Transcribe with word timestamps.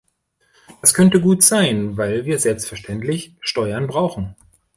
Das 0.81 0.95
könnte 0.95 1.21
gut 1.21 1.43
sein, 1.43 1.95
weil 1.95 2.25
wir 2.25 2.39
selbstverständlich 2.39 3.35
Steuern 3.39 3.85
brauchen. 3.85 4.35